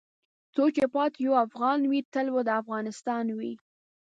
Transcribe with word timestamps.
څو 0.53 0.63
چې 0.75 0.83
پاتې 0.93 1.19
یو 1.25 1.33
افغان 1.45 1.79
وې 1.85 1.99
تل 2.13 2.27
به 2.33 2.41
دا 2.47 2.53
افغانستان 2.61 3.25
وې. 3.37 3.53